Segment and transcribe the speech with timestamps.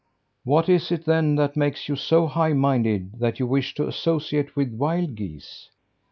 [0.45, 4.55] "What is it, then, that makes you so high minded that you wish to associate
[4.55, 5.69] with wild geese?"